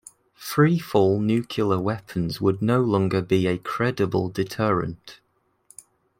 [0.39, 5.19] Free-fall nuclear weapons would no longer be a credible deterrent.